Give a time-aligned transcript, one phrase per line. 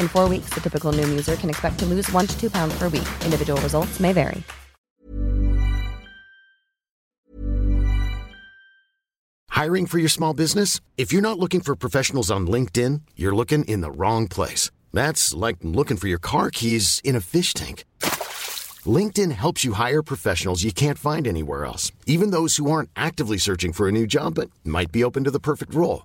[0.00, 2.78] In four weeks, the typical Noom user can expect to lose one to two pounds
[2.78, 3.08] per week.
[3.24, 4.42] Individual results may vary.
[9.50, 10.80] Hiring for your small business?
[10.96, 14.70] If you're not looking for professionals on LinkedIn, you're looking in the wrong place.
[14.90, 17.84] That's like looking for your car keys in a fish tank.
[18.86, 23.36] LinkedIn helps you hire professionals you can't find anywhere else, even those who aren't actively
[23.36, 26.04] searching for a new job but might be open to the perfect role.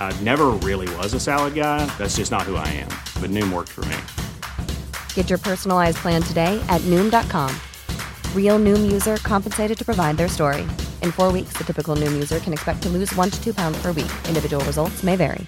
[0.00, 1.84] I never really was a salad guy.
[1.98, 2.88] That's just not who I am.
[3.20, 3.96] But Noom worked for me.
[5.14, 7.54] Get your personalized plan today at Noom.com.
[8.34, 10.62] Real Noom user compensated to provide their story.
[11.02, 13.76] In four weeks, the typical Noom user can expect to lose one to two pounds
[13.82, 14.12] per week.
[14.28, 15.46] Individual results may vary.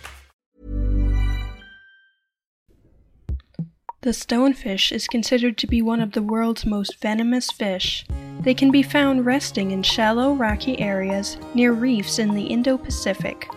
[4.02, 8.06] The stonefish is considered to be one of the world's most venomous fish.
[8.40, 13.48] They can be found resting in shallow, rocky areas near reefs in the Indo Pacific.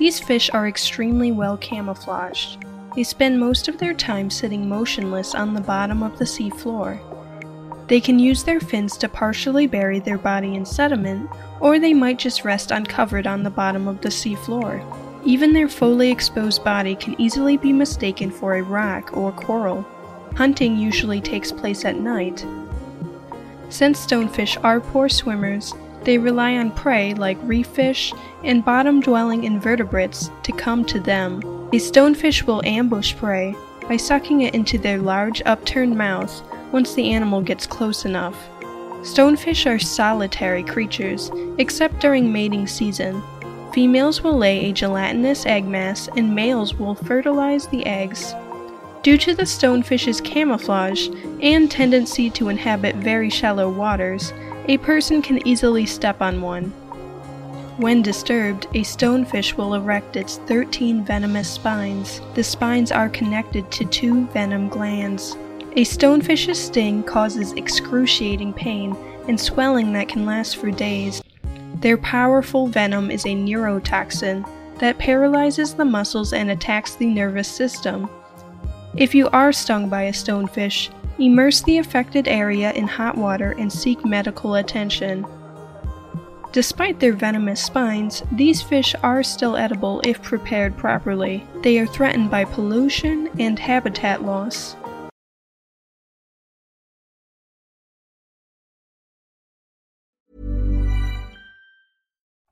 [0.00, 2.64] These fish are extremely well camouflaged.
[2.96, 6.98] They spend most of their time sitting motionless on the bottom of the sea floor.
[7.86, 11.28] They can use their fins to partially bury their body in sediment,
[11.60, 14.82] or they might just rest uncovered on the bottom of the sea floor.
[15.26, 19.84] Even their fully exposed body can easily be mistaken for a rock or coral.
[20.34, 22.46] Hunting usually takes place at night.
[23.68, 25.74] Since stonefish are poor swimmers,
[26.04, 28.12] they rely on prey like reef fish
[28.44, 31.38] and bottom dwelling invertebrates to come to them.
[31.72, 33.54] A stonefish will ambush prey
[33.88, 38.36] by sucking it into their large upturned mouth once the animal gets close enough.
[39.02, 43.22] Stonefish are solitary creatures, except during mating season.
[43.72, 48.34] Females will lay a gelatinous egg mass and males will fertilize the eggs.
[49.02, 51.08] Due to the stonefish's camouflage
[51.40, 54.34] and tendency to inhabit very shallow waters,
[54.68, 56.64] a person can easily step on one.
[57.78, 62.20] When disturbed, a stonefish will erect its 13 venomous spines.
[62.34, 65.34] The spines are connected to two venom glands.
[65.76, 68.94] A stonefish's sting causes excruciating pain
[69.28, 71.22] and swelling that can last for days.
[71.76, 74.46] Their powerful venom is a neurotoxin
[74.78, 78.10] that paralyzes the muscles and attacks the nervous system.
[78.96, 83.72] If you are stung by a stonefish, immerse the affected area in hot water and
[83.72, 85.24] seek medical attention.
[86.52, 91.46] Despite their venomous spines, these fish are still edible if prepared properly.
[91.62, 94.74] They are threatened by pollution and habitat loss.